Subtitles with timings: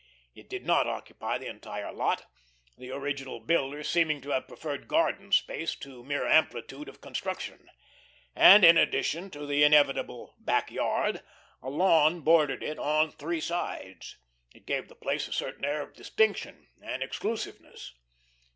[0.33, 2.25] It did not occupy the entire lot,
[2.75, 7.69] the original builder seeming to have preferred garden space to mere amplitude of construction,
[8.35, 11.21] and in addition to the inevitable "back yard,"
[11.61, 14.17] a lawn bordered it on three sides.
[14.55, 17.93] It gave the place a certain air of distinction and exclusiveness.